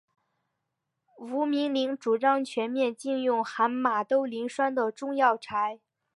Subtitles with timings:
[1.19, 5.79] 吴明铃主张全面禁用含马兜铃酸的中药材。